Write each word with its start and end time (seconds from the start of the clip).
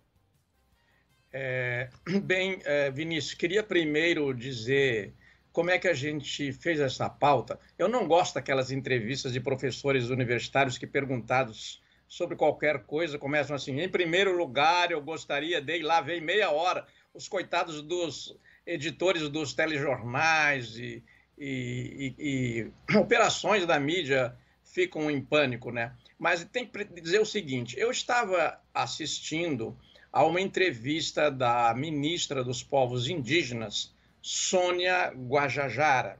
É, 1.33 1.91
bem, 2.23 2.61
é, 2.65 2.91
Vinícius, 2.91 3.35
queria 3.35 3.63
primeiro 3.63 4.33
dizer 4.33 5.13
como 5.53 5.71
é 5.71 5.79
que 5.79 5.89
a 5.89 5.93
gente 5.93 6.53
fez 6.53 6.81
essa 6.81 7.11
pauta. 7.11 7.59
Eu 7.79 7.89
não 7.89 8.07
gosto 8.07 8.35
daquelas 8.35 8.71
entrevistas 8.71 9.33
de 9.33 9.41
professores 9.41 10.09
universitários 10.09 10.79
que, 10.79 10.87
perguntados 10.87 11.83
sobre 12.07 12.37
qualquer 12.37 12.85
coisa, 12.85 13.19
começam 13.19 13.57
assim: 13.57 13.81
em 13.81 13.89
primeiro 13.89 14.37
lugar, 14.37 14.91
eu 14.91 15.03
gostaria 15.03 15.61
de. 15.61 15.79
ir 15.79 15.83
lá 15.83 16.01
vem 16.01 16.21
meia 16.21 16.51
hora, 16.51 16.87
os 17.13 17.27
coitados 17.27 17.83
dos 17.83 18.39
editores 18.67 19.29
dos 19.29 19.53
telejornais 19.53 20.79
e 20.79 21.03
e, 21.39 22.15
e, 22.19 22.73
e 22.89 22.97
operações 22.99 23.67
da 23.67 23.79
mídia 23.79 24.37
ficam 24.65 25.11
em 25.11 25.21
pânico, 25.21 25.71
né? 25.71 25.95
Mas 26.19 26.45
tem 26.45 26.67
que 26.67 26.85
dizer 27.01 27.21
o 27.21 27.27
seguinte: 27.27 27.79
eu 27.79 27.91
estava 27.91 28.61
assistindo 28.75 29.77
a 30.13 30.25
uma 30.25 30.41
entrevista 30.41 31.31
da 31.31 31.75
ministra 31.75 32.43
dos 32.43 32.63
Povos 32.63 33.09
Indígenas, 33.09 33.95
Sônia 34.23 35.11
Guajajara, 35.11 36.19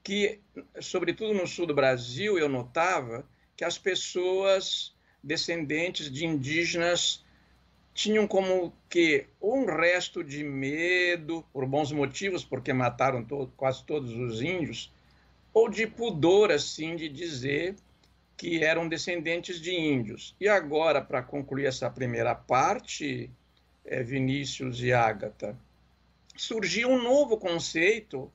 Que, 0.03 0.39
sobretudo 0.79 1.33
no 1.33 1.47
sul 1.47 1.65
do 1.65 1.73
Brasil, 1.73 2.37
eu 2.37 2.47
notava 2.47 3.27
que 3.55 3.65
as 3.65 3.77
pessoas 3.77 4.95
descendentes 5.23 6.11
de 6.11 6.25
indígenas 6.25 7.23
tinham 7.93 8.27
como 8.27 8.71
que 8.87 9.25
um 9.41 9.65
resto 9.65 10.23
de 10.23 10.43
medo, 10.43 11.43
por 11.51 11.65
bons 11.65 11.91
motivos, 11.91 12.45
porque 12.45 12.71
mataram 12.71 13.25
quase 13.57 13.83
todos 13.83 14.13
os 14.13 14.41
índios, 14.41 14.93
ou 15.51 15.67
de 15.67 15.87
pudor, 15.87 16.51
assim, 16.51 16.95
de 16.95 17.09
dizer 17.09 17.75
que 18.37 18.63
eram 18.63 18.87
descendentes 18.87 19.59
de 19.59 19.71
índios. 19.71 20.35
E 20.39 20.47
agora, 20.47 21.01
para 21.01 21.23
concluir 21.23 21.65
essa 21.65 21.89
primeira 21.89 22.35
parte, 22.35 23.31
é, 23.83 24.03
Vinícius 24.03 24.83
e 24.83 24.93
Ágata, 24.93 25.57
surgiu 26.35 26.89
um 26.89 27.01
novo 27.01 27.37
conceito 27.37 28.31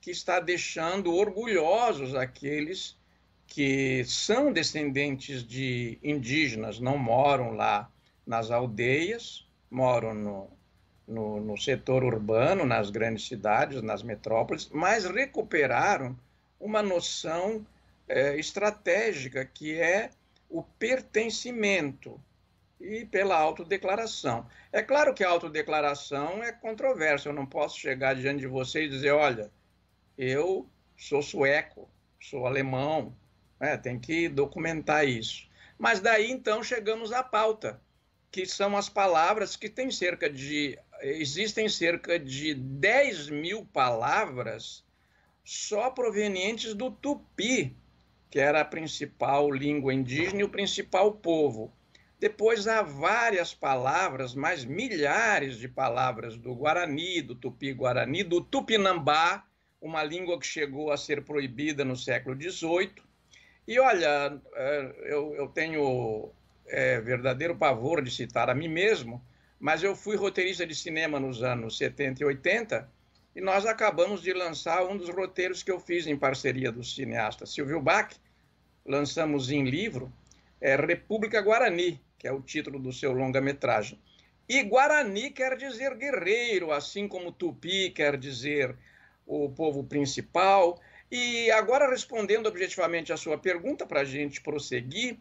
que 0.00 0.10
está 0.10 0.40
deixando 0.40 1.14
orgulhosos 1.14 2.16
aqueles 2.16 2.96
que 3.46 4.04
são 4.04 4.52
descendentes 4.52 5.46
de 5.46 5.98
indígenas, 6.02 6.80
não 6.80 6.98
moram 6.98 7.52
lá 7.52 7.90
nas 8.26 8.50
aldeias, 8.50 9.46
moram 9.70 10.14
no, 10.14 10.50
no, 11.06 11.40
no, 11.40 11.56
setor 11.56 12.04
urbano, 12.04 12.64
nas 12.64 12.90
grandes 12.90 13.26
cidades, 13.26 13.82
nas 13.82 14.02
metrópoles, 14.02 14.68
mas 14.72 15.04
recuperaram 15.04 16.18
uma 16.58 16.82
noção 16.82 17.66
é, 18.08 18.36
estratégica 18.38 19.44
que 19.44 19.78
é 19.78 20.10
o 20.48 20.62
pertencimento 20.62 22.20
e 22.80 23.04
pela 23.04 23.36
autodeclaração. 23.36 24.46
É 24.72 24.82
claro 24.82 25.14
que 25.14 25.24
a 25.24 25.30
autodeclaração 25.30 26.42
é 26.42 26.52
controversa, 26.52 27.28
eu 27.28 27.32
não 27.32 27.46
posso 27.46 27.78
chegar 27.78 28.14
diante 28.14 28.40
de 28.40 28.46
você 28.46 28.84
e 28.84 28.88
dizer, 28.88 29.12
olha, 29.12 29.50
eu 30.16 30.66
sou 30.96 31.22
sueco, 31.22 31.88
sou 32.20 32.46
alemão, 32.46 33.14
é, 33.64 33.76
tem 33.76 33.98
que 33.98 34.28
documentar 34.28 35.06
isso. 35.06 35.48
Mas 35.78 36.00
daí 36.00 36.30
então 36.30 36.62
chegamos 36.62 37.12
à 37.12 37.22
pauta, 37.22 37.80
que 38.30 38.46
são 38.46 38.76
as 38.76 38.88
palavras 38.88 39.56
que 39.56 39.68
tem 39.68 39.90
cerca 39.90 40.28
de. 40.28 40.78
Existem 41.00 41.68
cerca 41.68 42.18
de 42.18 42.54
10 42.54 43.30
mil 43.30 43.66
palavras 43.66 44.84
só 45.44 45.90
provenientes 45.90 46.74
do 46.74 46.90
tupi, 46.90 47.76
que 48.30 48.38
era 48.38 48.60
a 48.60 48.64
principal 48.64 49.50
língua 49.52 49.92
indígena 49.92 50.40
e 50.40 50.44
o 50.44 50.48
principal 50.48 51.12
povo. 51.12 51.72
Depois 52.18 52.66
há 52.66 52.80
várias 52.80 53.52
palavras, 53.52 54.34
mais 54.34 54.64
milhares 54.64 55.58
de 55.58 55.68
palavras 55.68 56.36
do 56.36 56.54
Guarani, 56.54 57.20
do 57.20 57.34
Tupi-Guarani, 57.34 58.22
do 58.22 58.40
Tupinambá, 58.40 59.44
uma 59.80 60.02
língua 60.02 60.38
que 60.40 60.46
chegou 60.46 60.90
a 60.90 60.96
ser 60.96 61.22
proibida 61.22 61.84
no 61.84 61.96
século 61.96 62.34
XVIII, 62.40 62.94
e 63.66 63.78
olha, 63.78 64.40
é, 64.54 64.94
eu, 65.04 65.34
eu 65.34 65.48
tenho 65.48 66.30
é, 66.66 67.00
verdadeiro 67.00 67.56
pavor 67.56 68.02
de 68.02 68.10
citar 68.10 68.50
a 68.50 68.54
mim 68.54 68.68
mesmo, 68.68 69.24
mas 69.58 69.82
eu 69.82 69.96
fui 69.96 70.16
roteirista 70.16 70.66
de 70.66 70.74
cinema 70.74 71.18
nos 71.18 71.42
anos 71.42 71.78
70 71.78 72.22
e 72.22 72.26
80 72.26 72.88
e 73.34 73.40
nós 73.40 73.66
acabamos 73.66 74.22
de 74.22 74.32
lançar 74.32 74.84
um 74.84 74.96
dos 74.96 75.08
roteiros 75.08 75.62
que 75.62 75.70
eu 75.70 75.80
fiz 75.80 76.06
em 76.06 76.16
parceria 76.16 76.70
do 76.70 76.84
cineasta 76.84 77.46
Silvio 77.46 77.80
Bach, 77.80 78.14
lançamos 78.84 79.50
em 79.50 79.64
livro, 79.64 80.12
é 80.60 80.76
República 80.76 81.40
Guarani, 81.40 82.00
que 82.18 82.28
é 82.28 82.32
o 82.32 82.40
título 82.40 82.78
do 82.78 82.92
seu 82.92 83.12
longa-metragem. 83.12 83.98
E 84.48 84.62
Guarani 84.62 85.30
quer 85.30 85.56
dizer 85.56 85.94
guerreiro, 85.96 86.70
assim 86.70 87.08
como 87.08 87.32
Tupi 87.32 87.90
quer 87.90 88.16
dizer 88.16 88.76
o 89.26 89.48
povo 89.48 89.82
principal. 89.82 90.78
E 91.16 91.48
agora, 91.52 91.88
respondendo 91.88 92.48
objetivamente 92.48 93.12
a 93.12 93.16
sua 93.16 93.38
pergunta, 93.38 93.86
para 93.86 94.00
a 94.00 94.04
gente 94.04 94.40
prosseguir, 94.40 95.16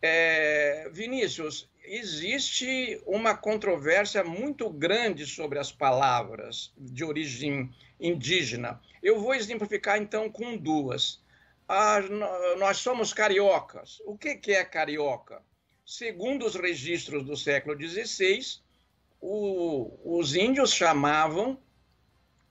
é, 0.00 0.88
Vinícius, 0.90 1.68
existe 1.84 2.98
uma 3.06 3.36
controvérsia 3.36 4.24
muito 4.24 4.70
grande 4.70 5.26
sobre 5.26 5.58
as 5.58 5.70
palavras 5.70 6.72
de 6.78 7.04
origem 7.04 7.70
indígena. 8.00 8.80
Eu 9.02 9.20
vou 9.20 9.34
exemplificar 9.34 9.98
então 9.98 10.30
com 10.30 10.56
duas. 10.56 11.22
Ah, 11.68 12.00
nós 12.56 12.78
somos 12.78 13.12
cariocas. 13.12 14.00
O 14.06 14.16
que, 14.16 14.36
que 14.36 14.52
é 14.52 14.64
carioca? 14.64 15.42
Segundo 15.84 16.46
os 16.46 16.54
registros 16.54 17.22
do 17.22 17.36
século 17.36 17.78
XVI, 17.78 18.62
o, 19.20 20.18
os 20.18 20.34
índios 20.34 20.72
chamavam 20.72 21.58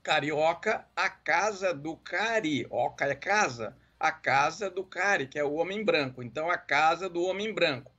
carioca 0.04 0.86
a 0.94 1.08
casa 1.08 1.72
do 1.72 1.96
cari. 1.96 2.66
Oca 2.70 3.06
é 3.06 3.14
casa, 3.14 3.74
a 3.98 4.12
casa 4.12 4.70
do 4.70 4.84
cari, 4.84 5.26
que 5.26 5.38
é 5.38 5.44
o 5.44 5.54
homem 5.54 5.82
branco. 5.82 6.22
Então, 6.22 6.50
a 6.50 6.58
casa 6.58 7.08
do 7.08 7.22
homem 7.22 7.52
branco. 7.52 7.90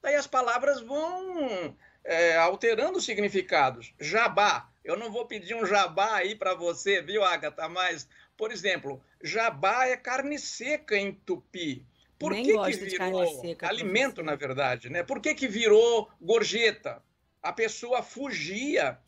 Daí 0.00 0.14
as 0.14 0.28
palavras 0.28 0.80
vão 0.80 1.76
é, 2.04 2.36
alterando 2.36 2.98
os 2.98 3.04
significados. 3.04 3.92
Jabá. 4.00 4.70
Eu 4.84 4.96
não 4.96 5.10
vou 5.10 5.26
pedir 5.26 5.54
um 5.54 5.66
jabá 5.66 6.14
aí 6.14 6.34
para 6.34 6.54
você, 6.54 7.02
viu, 7.02 7.22
Agatha? 7.22 7.68
Mas, 7.68 8.08
por 8.36 8.52
exemplo, 8.52 9.02
jabá 9.22 9.86
é 9.86 9.96
carne 9.96 10.38
seca 10.38 10.96
em 10.96 11.12
tupi. 11.12 11.84
Por 12.18 12.32
Nem 12.32 12.44
que, 12.44 12.52
que 12.52 12.96
virou 12.96 13.40
seca, 13.40 13.68
alimento, 13.68 14.22
na 14.22 14.34
verdade, 14.34 14.88
né? 14.88 15.02
Por 15.02 15.20
que, 15.20 15.34
que 15.34 15.46
virou 15.46 16.10
gorjeta? 16.20 17.02
A 17.42 17.52
pessoa 17.52 18.02
fugia 18.02 18.98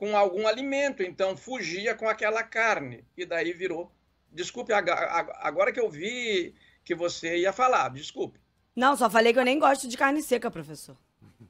com 0.00 0.16
algum 0.16 0.46
alimento, 0.46 1.02
então 1.02 1.36
fugia 1.36 1.94
com 1.94 2.08
aquela 2.08 2.42
carne 2.42 3.04
e 3.14 3.26
daí 3.26 3.52
virou. 3.52 3.92
Desculpe, 4.32 4.72
ag- 4.72 4.88
ag- 4.90 5.32
agora 5.42 5.70
que 5.70 5.78
eu 5.78 5.90
vi 5.90 6.54
que 6.82 6.94
você 6.94 7.36
ia 7.36 7.52
falar, 7.52 7.90
desculpe. 7.90 8.40
Não, 8.74 8.96
só 8.96 9.10
falei 9.10 9.30
que 9.34 9.38
eu 9.38 9.44
nem 9.44 9.58
gosto 9.58 9.86
de 9.86 9.98
carne 9.98 10.22
seca, 10.22 10.50
professor. 10.50 10.96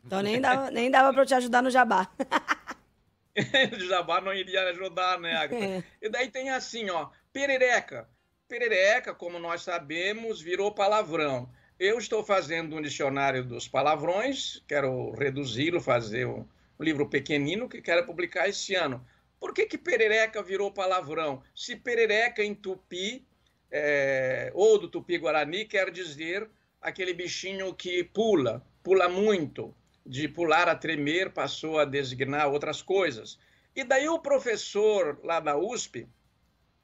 Então 0.05 0.21
nem 0.21 0.41
dava, 0.41 0.69
nem 0.73 0.91
dava 0.91 1.13
pra 1.13 1.23
eu 1.23 1.27
te 1.27 1.35
ajudar 1.35 1.63
no 1.63 1.71
jabá. 1.71 2.11
Jabá 3.89 4.21
não 4.21 4.35
iria 4.35 4.69
ajudar, 4.71 5.19
né? 5.21 5.47
É. 5.53 5.83
E 6.03 6.09
daí 6.11 6.29
tem 6.29 6.51
assim, 6.51 6.91
ó, 6.91 7.09
perereca. 7.33 8.09
Perereca, 8.49 9.15
como 9.15 9.39
nós 9.39 9.63
sabemos, 9.63 10.41
virou 10.41 10.73
palavrão. 10.73 11.49
Eu 11.79 11.99
estou 11.99 12.25
fazendo 12.25 12.75
um 12.77 12.83
dicionário 12.83 13.45
dos 13.45 13.69
palavrões, 13.69 14.61
quero 14.67 15.13
reduzi-lo, 15.13 15.81
fazer 15.81 16.27
um, 16.27 16.45
um 16.81 16.83
livro 16.83 17.07
pequenino 17.07 17.69
que 17.69 17.83
quero 17.83 18.07
publicar 18.07 18.49
esse 18.49 18.75
ano. 18.75 19.07
Por 19.39 19.53
que, 19.53 19.67
que 19.67 19.77
perereca 19.77 20.43
virou 20.43 20.73
palavrão? 20.73 21.43
Se 21.55 21.77
perereca 21.77 22.43
em 22.43 22.55
tupi, 22.55 23.27
é, 23.71 24.51
ou 24.55 24.79
do 24.79 24.89
tupi-guarani, 24.89 25.67
quer 25.67 25.91
dizer 25.91 26.49
aquele 26.81 27.13
bichinho 27.13 27.75
que 27.75 28.03
pula, 28.03 28.67
pula 28.83 29.09
muito. 29.11 29.75
De 30.07 30.27
pular 30.27 30.69
a 30.69 30.75
tremer, 30.75 31.31
passou 31.31 31.79
a 31.79 31.85
designar 31.85 32.49
outras 32.49 32.81
coisas. 32.81 33.39
E 33.77 33.85
daí 33.85 34.09
o 34.09 34.19
professor 34.19 35.21
lá 35.23 35.39
da 35.39 35.59
USP, 35.59 36.09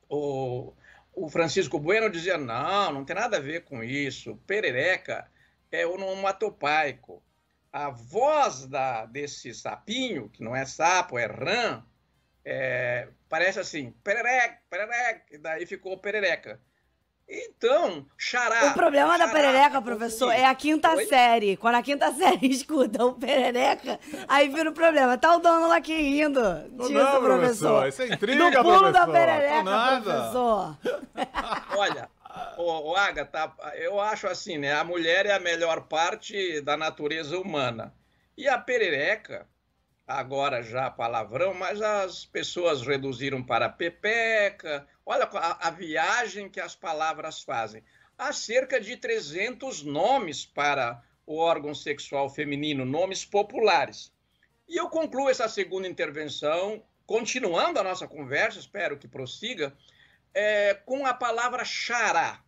o, 0.09 0.75
o 1.15 1.29
Francisco 1.31 1.79
Bueno, 1.79 2.11
dizia: 2.11 2.37
não, 2.37 2.93
não 2.93 3.05
tem 3.05 3.17
nada 3.17 3.39
a 3.39 3.41
ver 3.41 3.65
com 3.65 3.83
isso. 3.83 4.37
Perereca 4.47 5.27
é 5.73 5.87
onomatopaico. 5.87 7.23
A 7.77 7.91
voz 7.91 8.65
da, 8.65 9.05
desse 9.05 9.53
sapinho, 9.53 10.31
que 10.31 10.43
não 10.43 10.57
é 10.57 10.65
sapo, 10.65 11.19
é 11.19 11.27
rã, 11.27 11.83
é, 12.43 13.09
parece 13.29 13.61
assim: 13.61 13.91
perereca, 14.03 14.59
perereca, 14.71 15.23
e 15.31 15.37
daí 15.37 15.67
ficou 15.67 15.99
perereca. 15.99 16.59
Então, 17.29 18.07
xará. 18.17 18.69
O 18.69 18.73
problema 18.73 19.19
da 19.19 19.27
xará, 19.27 19.33
perereca, 19.33 19.83
professor, 19.83 20.33
é 20.33 20.47
a 20.47 20.55
quinta 20.55 20.95
Oi? 20.95 21.05
série. 21.05 21.59
Quando 21.59 21.75
a 21.75 21.83
quinta 21.83 22.11
série 22.17 22.47
escuta 22.47 23.05
o 23.05 23.13
perereca, 23.13 24.01
aí 24.27 24.49
vira 24.49 24.71
o 24.71 24.73
problema. 24.73 25.19
Tá 25.19 25.37
o 25.37 25.41
dono 25.41 25.69
lá 25.69 25.77
aqui 25.77 25.93
rindo 25.95 26.41
disso, 26.79 26.93
não, 26.95 27.21
professor. 27.21 27.89
Isso 27.89 28.01
é 28.01 28.09
intriga, 28.09 28.51
Do 28.53 28.63
pulo 28.63 28.91
da 28.91 29.05
professor. 29.05 29.13
perereca, 29.13 29.57
Tô 29.59 29.63
nada. 29.65 30.15
professor. 30.15 30.79
Olha, 31.77 32.09
o, 32.57 32.91
o 32.91 32.97
Agatha, 32.97 33.53
eu 33.75 34.01
acho 34.01 34.27
assim, 34.27 34.59
né? 34.59 34.73
A 34.73 34.85
mulher 34.85 35.27
é 35.27 35.33
a 35.33 35.41
melhor 35.41 35.89
parte 35.89 36.61
da 36.61 36.77
natureza 36.77 37.39
humana. 37.39 37.95
E 38.37 38.49
a 38.49 38.59
perereca, 38.59 39.49
agora 40.07 40.63
já 40.63 40.91
palavrão, 40.91 41.55
mas 41.55 41.81
as 41.81 42.25
pessoas 42.25 42.83
reduziram 42.83 43.43
para 43.43 43.69
pepeca. 43.69 44.87
Olha 45.05 45.25
a, 45.25 45.69
a 45.69 45.71
viagem 45.71 46.49
que 46.49 46.61
as 46.61 46.75
palavras 46.77 47.43
fazem. 47.43 47.83
Há 48.19 48.33
cerca 48.33 48.81
de 48.81 48.97
300 48.97 49.83
nomes 49.83 50.47
para 50.47 51.03
o 51.27 51.39
órgão 51.39 51.75
sexual 51.75 52.31
feminino, 52.31 52.85
nomes 52.85 53.25
populares. 53.25 54.13
E 54.69 54.77
eu 54.77 54.89
concluo 54.89 55.29
essa 55.29 55.49
segunda 55.49 55.87
intervenção, 55.89 56.83
continuando 57.05 57.79
a 57.79 57.85
nossa 57.85 58.07
conversa, 58.09 58.59
espero 58.59 58.99
que 58.99 59.07
prossiga, 59.07 59.77
é, 60.35 60.75
com 60.75 61.07
a 61.07 61.15
palavra 61.15 61.65
xará. 61.65 62.43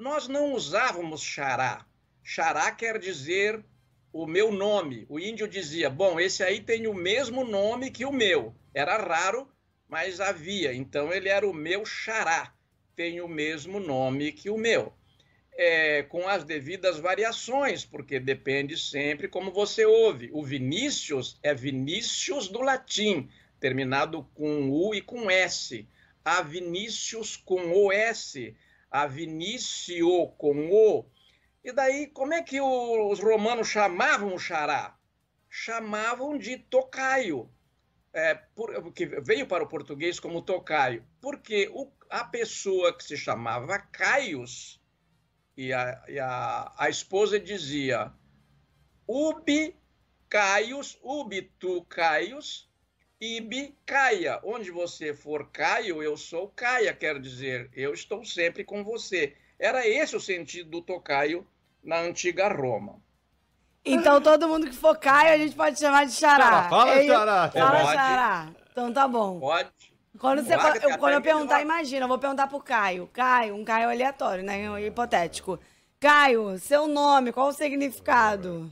Nós 0.00 0.28
não 0.28 0.54
usávamos 0.54 1.20
xará. 1.22 1.84
Xará 2.24 2.72
quer 2.72 2.98
dizer 2.98 3.62
o 4.10 4.26
meu 4.26 4.50
nome. 4.50 5.04
O 5.10 5.20
índio 5.20 5.46
dizia: 5.46 5.90
Bom, 5.90 6.18
esse 6.18 6.42
aí 6.42 6.58
tem 6.62 6.86
o 6.86 6.94
mesmo 6.94 7.44
nome 7.44 7.90
que 7.90 8.06
o 8.06 8.10
meu. 8.10 8.54
Era 8.72 8.96
raro, 8.96 9.46
mas 9.86 10.18
havia. 10.18 10.72
Então 10.72 11.12
ele 11.12 11.28
era 11.28 11.46
o 11.46 11.52
meu 11.52 11.84
xará. 11.84 12.50
Tem 12.96 13.20
o 13.20 13.28
mesmo 13.28 13.78
nome 13.78 14.32
que 14.32 14.48
o 14.48 14.56
meu. 14.56 14.90
É, 15.52 16.02
com 16.04 16.26
as 16.26 16.44
devidas 16.44 16.98
variações, 16.98 17.84
porque 17.84 18.18
depende 18.18 18.78
sempre 18.78 19.28
como 19.28 19.52
você 19.52 19.84
ouve. 19.84 20.30
O 20.32 20.42
Vinícius 20.42 21.38
é 21.42 21.52
Vinícius 21.52 22.48
do 22.48 22.62
latim, 22.62 23.28
terminado 23.60 24.26
com 24.34 24.70
U 24.70 24.94
e 24.94 25.02
com 25.02 25.30
S. 25.30 25.86
A 26.24 26.40
Vinícius 26.40 27.36
com 27.36 27.70
OS, 27.86 28.54
a 28.90 29.06
Vinício 29.06 30.28
com 30.38 30.70
O. 30.70 31.06
E 31.62 31.72
daí, 31.72 32.06
como 32.08 32.32
é 32.34 32.42
que 32.42 32.60
os 32.60 33.20
romanos 33.20 33.68
chamavam 33.68 34.34
o 34.34 34.38
xará? 34.38 34.96
Chamavam 35.48 36.38
de 36.38 36.56
tocaio, 36.56 37.50
é, 38.12 38.34
por- 38.34 38.92
que 38.92 39.06
veio 39.06 39.46
para 39.46 39.64
o 39.64 39.68
português 39.68 40.18
como 40.18 40.42
tocaio, 40.42 41.04
porque 41.20 41.68
o- 41.72 41.92
a 42.08 42.24
pessoa 42.24 42.96
que 42.96 43.04
se 43.04 43.16
chamava 43.16 43.78
Caius, 43.78 44.80
e 45.56 45.72
a, 45.72 46.02
e 46.08 46.18
a, 46.18 46.72
a 46.78 46.88
esposa 46.88 47.38
dizia 47.38 48.12
ubi 49.06 49.76
Caius, 50.28 50.96
ubi 51.02 51.42
tu 51.58 51.84
Caius, 51.84 52.69
ibi 53.20 53.76
Caia. 53.84 54.40
Onde 54.42 54.70
você 54.70 55.12
for 55.12 55.50
Caio, 55.50 56.02
eu 56.02 56.16
sou 56.16 56.48
Caia, 56.48 56.94
quer 56.94 57.18
dizer, 57.20 57.70
eu 57.74 57.92
estou 57.92 58.24
sempre 58.24 58.64
com 58.64 58.82
você. 58.82 59.36
Era 59.58 59.86
esse 59.86 60.16
o 60.16 60.20
sentido 60.20 60.70
do 60.70 60.80
tocaio 60.82 61.46
na 61.84 61.98
antiga 62.00 62.48
Roma. 62.48 63.00
Então 63.84 64.20
todo 64.22 64.48
mundo 64.48 64.66
que 64.68 64.74
for 64.76 64.96
Caio, 64.96 65.34
a 65.34 65.38
gente 65.38 65.54
pode 65.54 65.78
chamar 65.78 66.06
de 66.06 66.12
xará. 66.12 66.44
Xará, 66.44 66.68
fala, 66.68 67.02
xará, 67.04 67.50
Fala 67.50 67.80
Pode. 67.80 67.92
xará. 67.94 68.52
Então 68.72 68.92
tá 68.92 69.06
bom. 69.06 69.38
Pode. 69.40 69.70
Quando, 70.18 70.42
você, 70.42 70.54
eu, 70.54 70.58
quando 70.58 70.82
eu 70.82 70.98
melhor. 70.98 71.22
perguntar, 71.22 71.62
imagina, 71.62 72.04
eu 72.04 72.08
vou 72.08 72.18
perguntar 72.18 72.46
pro 72.48 72.60
Caio. 72.60 73.06
Caio, 73.12 73.54
um 73.54 73.64
Caio 73.64 73.88
aleatório, 73.90 74.42
né? 74.44 74.68
Um 74.70 74.78
Hipotético. 74.78 75.58
Caio, 76.00 76.58
seu 76.58 76.86
nome, 76.88 77.32
qual 77.32 77.48
o 77.48 77.52
significado? 77.52 78.70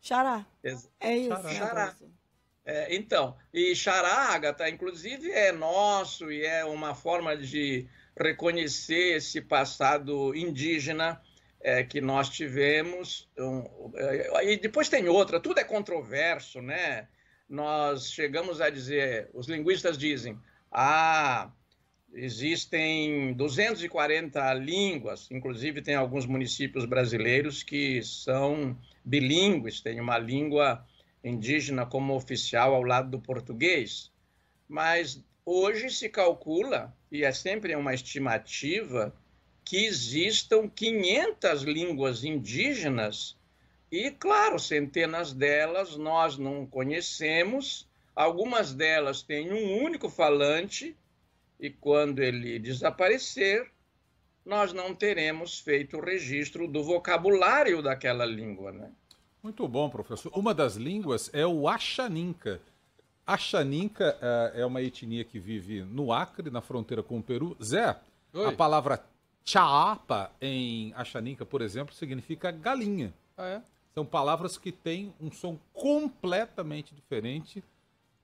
Xará. 0.00 0.46
Ex- 0.62 0.90
É 1.00 1.16
isso. 1.16 1.28
Xará. 1.30 1.42
né, 1.42 1.54
Xará. 1.54 1.94
É, 2.66 2.94
então, 2.94 3.36
e 3.52 3.74
Xará, 3.76 4.32
Agatha, 4.34 4.68
inclusive 4.68 5.30
é 5.30 5.52
nosso 5.52 6.32
e 6.32 6.44
é 6.44 6.64
uma 6.64 6.94
forma 6.94 7.36
de 7.36 7.86
reconhecer 8.18 9.16
esse 9.16 9.40
passado 9.42 10.34
indígena 10.34 11.20
é, 11.60 11.84
que 11.84 12.00
nós 12.00 12.30
tivemos. 12.30 13.28
Um, 13.38 13.92
é, 13.96 14.52
e 14.52 14.56
depois 14.56 14.88
tem 14.88 15.08
outra, 15.08 15.38
tudo 15.38 15.60
é 15.60 15.64
controverso, 15.64 16.62
né? 16.62 17.08
Nós 17.48 18.10
chegamos 18.10 18.60
a 18.62 18.70
dizer, 18.70 19.28
os 19.34 19.46
linguistas 19.46 19.98
dizem, 19.98 20.38
ah, 20.72 21.50
existem 22.14 23.34
240 23.34 24.54
línguas, 24.54 25.30
inclusive 25.30 25.82
tem 25.82 25.94
alguns 25.94 26.24
municípios 26.24 26.86
brasileiros 26.86 27.62
que 27.62 28.02
são 28.02 28.76
bilíngues, 29.04 29.82
tem 29.82 30.00
uma 30.00 30.16
língua 30.16 30.86
indígena 31.24 31.86
como 31.86 32.14
oficial 32.14 32.74
ao 32.74 32.82
lado 32.82 33.10
do 33.10 33.18
português. 33.18 34.12
Mas 34.68 35.24
hoje 35.44 35.90
se 35.90 36.08
calcula, 36.08 36.94
e 37.10 37.24
é 37.24 37.32
sempre 37.32 37.74
uma 37.74 37.94
estimativa, 37.94 39.12
que 39.64 39.86
existam 39.86 40.68
500 40.68 41.62
línguas 41.62 42.22
indígenas 42.22 43.36
e, 43.90 44.10
claro, 44.10 44.58
centenas 44.58 45.32
delas 45.32 45.96
nós 45.96 46.36
não 46.36 46.66
conhecemos, 46.66 47.88
algumas 48.14 48.74
delas 48.74 49.22
têm 49.22 49.52
um 49.52 49.82
único 49.82 50.10
falante 50.10 50.96
e 51.58 51.70
quando 51.70 52.20
ele 52.20 52.58
desaparecer, 52.58 53.70
nós 54.44 54.72
não 54.72 54.94
teremos 54.94 55.60
feito 55.60 55.96
o 55.96 56.04
registro 56.04 56.68
do 56.68 56.84
vocabulário 56.84 57.80
daquela 57.80 58.26
língua, 58.26 58.72
né? 58.72 58.92
Muito 59.44 59.68
bom, 59.68 59.90
professor. 59.90 60.32
Uma 60.34 60.54
das 60.54 60.76
línguas 60.76 61.28
é 61.34 61.46
o 61.46 61.68
Axaninca. 61.68 62.62
Axaninca 63.26 64.16
uh, 64.16 64.58
é 64.58 64.64
uma 64.64 64.80
etnia 64.80 65.22
que 65.22 65.38
vive 65.38 65.82
no 65.82 66.14
Acre, 66.14 66.50
na 66.50 66.62
fronteira 66.62 67.02
com 67.02 67.18
o 67.18 67.22
Peru. 67.22 67.54
Zé, 67.62 67.94
Oi. 68.32 68.46
a 68.46 68.52
palavra 68.52 69.04
chaapa 69.44 70.32
em 70.40 70.94
Axaninca, 70.94 71.44
por 71.44 71.60
exemplo, 71.60 71.94
significa 71.94 72.50
galinha. 72.50 73.12
Ah, 73.36 73.46
é? 73.46 73.62
São 73.92 74.06
palavras 74.06 74.56
que 74.56 74.72
têm 74.72 75.12
um 75.20 75.30
som 75.30 75.58
completamente 75.74 76.94
diferente 76.94 77.62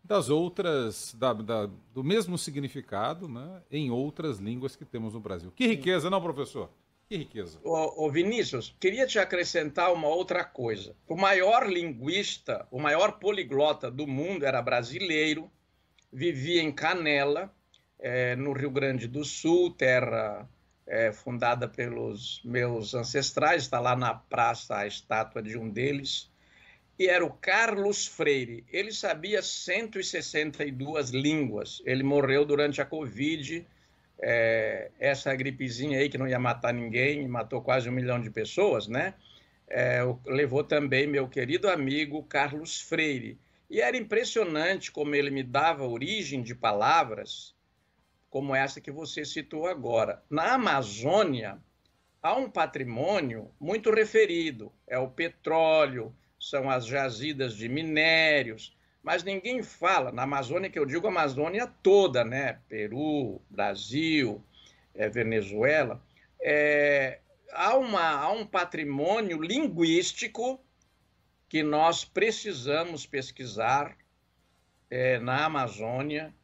das 0.03 0.31
outras, 0.31 1.15
da, 1.19 1.35
da, 1.35 1.69
do 1.93 2.03
mesmo 2.03 2.39
significado, 2.39 3.29
né, 3.29 3.61
em 3.71 3.91
outras 3.91 4.39
línguas 4.39 4.75
que 4.75 4.87
temos 4.87 5.13
no 5.13 5.21
Brasil. 5.21 5.53
Que 5.55 5.67
riqueza, 5.67 6.09
não, 6.09 6.23
professor? 6.23 6.71
Que 7.11 7.17
riqueza. 7.17 7.59
Ô, 7.65 8.09
Vinícius, 8.09 8.73
queria 8.79 9.05
te 9.05 9.19
acrescentar 9.19 9.93
uma 9.93 10.07
outra 10.07 10.45
coisa. 10.45 10.95
O 11.09 11.17
maior 11.17 11.69
linguista, 11.69 12.69
o 12.71 12.79
maior 12.79 13.19
poliglota 13.19 13.91
do 13.91 14.07
mundo 14.07 14.47
era 14.47 14.63
brasileiro, 14.63 15.51
vivia 16.13 16.63
em 16.63 16.71
Canela, 16.71 17.53
é, 17.99 18.37
no 18.37 18.53
Rio 18.53 18.71
Grande 18.71 19.09
do 19.09 19.25
Sul, 19.25 19.73
terra 19.73 20.49
é, 20.87 21.13
fundada 21.13 21.67
pelos 21.67 22.41
meus 22.45 22.95
ancestrais, 22.95 23.65
está 23.65 23.81
lá 23.81 23.97
na 23.97 24.15
praça 24.15 24.77
a 24.77 24.87
estátua 24.87 25.43
de 25.43 25.59
um 25.59 25.69
deles 25.69 26.31
e 26.97 27.09
era 27.09 27.25
o 27.25 27.33
Carlos 27.33 28.07
Freire. 28.07 28.63
Ele 28.71 28.93
sabia 28.93 29.43
162 29.43 31.11
línguas. 31.11 31.83
Ele 31.87 32.05
morreu 32.05 32.45
durante 32.45 32.81
a 32.81 32.85
Covid, 32.85 33.67
é, 34.23 34.91
essa 34.99 35.35
gripezinha 35.35 35.99
aí 35.99 36.09
que 36.09 36.19
não 36.19 36.29
ia 36.29 36.39
matar 36.39 36.73
ninguém, 36.75 37.27
matou 37.27 37.63
quase 37.63 37.89
um 37.89 37.93
milhão 37.93 38.21
de 38.21 38.31
pessoas, 38.31 38.87
né? 38.87 39.15
É, 39.69 40.01
levou 40.27 40.65
também 40.65 41.07
meu 41.07 41.29
querido 41.29 41.69
amigo 41.69 42.23
Carlos 42.25 42.81
Freire. 42.81 43.39
E 43.69 43.81
era 43.81 43.97
impressionante 43.97 44.91
como 44.91 45.15
ele 45.15 45.31
me 45.31 45.43
dava 45.43 45.87
origem 45.87 46.43
de 46.43 46.55
palavras, 46.55 47.55
como 48.29 48.55
essa 48.55 48.81
que 48.81 48.91
você 48.91 49.25
citou 49.25 49.67
agora. 49.67 50.23
Na 50.29 50.55
Amazônia, 50.55 51.59
há 52.21 52.35
um 52.35 52.51
patrimônio 52.51 53.51
muito 53.61 53.91
referido: 53.91 54.73
é 54.87 54.99
o 54.99 55.09
petróleo, 55.09 56.15
são 56.39 56.69
as 56.69 56.85
jazidas 56.85 57.55
de 57.55 57.69
minérios, 57.69 58.77
mas 59.03 59.23
ninguém 59.23 59.63
fala, 59.63 60.13
na 60.13 60.23
Amazônia, 60.23 60.71
que 60.71 60.79
eu 60.79 60.85
digo 60.85 61.07
Amazônia 61.07 61.67
toda, 61.83 62.25
né? 62.25 62.61
Peru, 62.69 63.41
Brasil, 63.49 64.45
é, 64.95 65.09
Venezuela, 65.09 66.03
é, 66.41 67.21
há, 67.53 67.77
uma, 67.77 68.03
há 68.03 68.31
um 68.31 68.47
patrimônio 68.47 69.41
linguístico 69.41 70.61
que 71.49 71.63
nós 71.63 72.05
precisamos 72.05 73.07
pesquisar 73.07 73.97
é, 74.91 75.19
na 75.19 75.47
Amazônia 75.47 76.35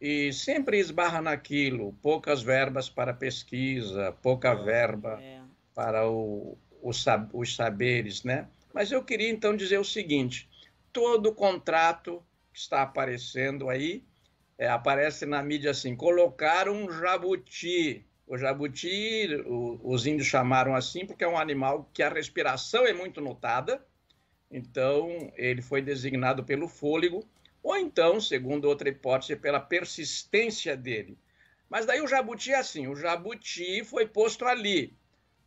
e 0.00 0.32
sempre 0.32 0.78
esbarra 0.78 1.20
naquilo, 1.20 1.94
poucas 2.02 2.42
verbas 2.42 2.88
para 2.88 3.12
pesquisa, 3.12 4.12
pouca 4.22 4.54
verba 4.54 5.18
é. 5.20 5.40
para 5.74 6.08
o, 6.08 6.58
o, 6.82 6.90
os 7.32 7.56
saberes, 7.56 8.22
né? 8.22 8.48
Mas 8.72 8.90
eu 8.90 9.02
queria 9.04 9.30
então 9.30 9.56
dizer 9.56 9.78
o 9.78 9.84
seguinte: 9.84 10.48
todo 10.94 11.34
contrato 11.34 12.24
que 12.52 12.60
está 12.60 12.82
aparecendo 12.82 13.68
aí 13.68 14.04
é, 14.56 14.68
aparece 14.68 15.26
na 15.26 15.42
mídia 15.42 15.72
assim: 15.72 15.94
colocar 15.94 16.68
um 16.68 16.90
jabuti. 16.90 18.06
O 18.26 18.38
jabuti, 18.38 19.28
o, 19.44 19.78
os 19.82 20.06
índios 20.06 20.28
chamaram 20.28 20.74
assim 20.74 21.04
porque 21.04 21.24
é 21.24 21.28
um 21.28 21.36
animal 21.36 21.90
que 21.92 22.02
a 22.02 22.08
respiração 22.08 22.86
é 22.86 22.92
muito 22.94 23.20
notada, 23.20 23.84
então 24.50 25.30
ele 25.36 25.60
foi 25.60 25.82
designado 25.82 26.42
pelo 26.42 26.66
fôlego, 26.66 27.28
ou 27.62 27.76
então, 27.76 28.18
segundo 28.20 28.66
outra 28.66 28.88
hipótese, 28.88 29.36
pela 29.36 29.60
persistência 29.60 30.74
dele. 30.74 31.18
Mas 31.68 31.84
daí 31.84 32.00
o 32.00 32.06
jabuti 32.06 32.52
é 32.52 32.58
assim: 32.58 32.86
o 32.86 32.94
jabuti 32.94 33.84
foi 33.84 34.06
posto 34.06 34.46
ali 34.46 34.96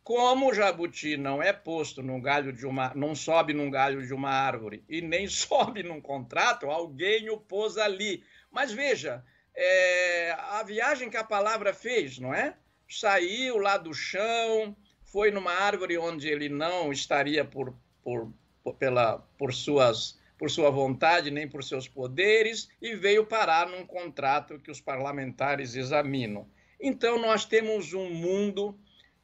como 0.08 0.48
o 0.48 0.54
jabuti 0.54 1.18
não 1.18 1.42
é 1.42 1.52
posto 1.52 2.02
num 2.02 2.18
galho 2.18 2.50
de 2.50 2.64
uma, 2.64 2.94
não 2.94 3.14
sobe 3.14 3.52
num 3.52 3.70
galho 3.70 4.06
de 4.06 4.14
uma 4.14 4.30
árvore 4.30 4.82
e 4.88 5.02
nem 5.02 5.28
sobe 5.28 5.82
num 5.82 6.00
contrato, 6.00 6.70
alguém 6.70 7.28
o 7.28 7.36
pôs 7.36 7.76
ali. 7.76 8.24
Mas 8.50 8.72
veja, 8.72 9.22
é, 9.54 10.30
a 10.30 10.62
viagem 10.62 11.10
que 11.10 11.18
a 11.18 11.24
palavra 11.24 11.74
fez, 11.74 12.18
não 12.18 12.32
é? 12.32 12.56
Saiu 12.88 13.58
lá 13.58 13.76
do 13.76 13.92
chão, 13.92 14.74
foi 15.02 15.30
numa 15.30 15.52
árvore 15.52 15.98
onde 15.98 16.26
ele 16.26 16.48
não 16.48 16.90
estaria 16.90 17.44
por, 17.44 17.76
por, 18.02 18.32
por, 18.64 18.76
pela, 18.76 19.18
por, 19.36 19.52
suas, 19.52 20.18
por 20.38 20.50
sua 20.50 20.70
vontade 20.70 21.30
nem 21.30 21.46
por 21.46 21.62
seus 21.62 21.86
poderes 21.86 22.70
e 22.80 22.96
veio 22.96 23.26
parar 23.26 23.68
num 23.68 23.84
contrato 23.84 24.58
que 24.58 24.70
os 24.70 24.80
parlamentares 24.80 25.74
examinam. 25.74 26.48
Então, 26.80 27.20
nós 27.20 27.44
temos 27.44 27.92
um 27.92 28.08
mundo 28.08 28.74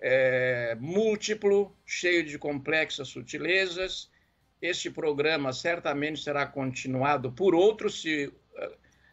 é, 0.06 0.76
múltiplo, 0.78 1.74
cheio 1.86 2.22
de 2.22 2.38
complexas 2.38 3.08
sutilezas. 3.08 4.10
Este 4.60 4.90
programa 4.90 5.50
certamente 5.50 6.22
será 6.22 6.46
continuado 6.46 7.32
por 7.32 7.54
outros, 7.54 8.02
se, 8.02 8.30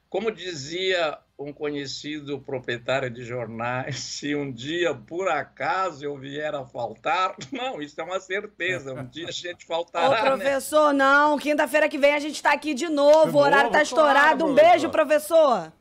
como 0.09 0.29
dizia 0.29 1.17
um 1.39 1.53
conhecido 1.53 2.41
proprietário 2.41 3.09
de 3.09 3.23
jornais, 3.23 3.99
se 4.03 4.35
um 4.35 4.51
dia 4.51 4.93
por 4.93 5.29
acaso 5.29 6.03
eu 6.03 6.17
vier 6.17 6.53
a 6.53 6.65
faltar, 6.65 7.37
não, 7.53 7.81
isso 7.81 7.99
é 7.99 8.03
uma 8.03 8.19
certeza, 8.19 8.93
um 8.93 9.05
dia 9.05 9.29
a 9.29 9.31
gente 9.31 9.65
faltará. 9.65 10.09
Ô, 10.09 10.11
né? 10.11 10.21
professor, 10.21 10.91
né? 10.91 11.05
não, 11.05 11.37
quinta-feira 11.37 11.87
que 11.87 11.97
vem 11.97 12.15
a 12.15 12.19
gente 12.19 12.35
está 12.35 12.51
aqui 12.51 12.73
de 12.73 12.89
novo, 12.89 13.31
de 13.31 13.37
o 13.37 13.39
horário 13.39 13.67
está 13.67 13.81
estourado. 13.81 14.39
Claro, 14.39 14.51
um 14.51 14.55
beijo, 14.55 14.89
professor. 14.89 15.71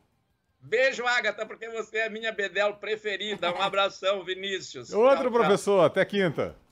Beijo, 0.61 1.05
Agatha, 1.05 1.45
porque 1.45 1.67
você 1.69 1.97
é 1.97 2.07
a 2.07 2.09
minha 2.09 2.31
bedel 2.31 2.75
preferida. 2.75 3.51
Um 3.51 3.61
abração, 3.61 4.23
Vinícius. 4.23 4.93
Outro 4.93 5.23
tchau, 5.23 5.31
professor, 5.31 5.77
tchau. 5.77 5.85
até 5.85 6.05
quinta. 6.05 6.55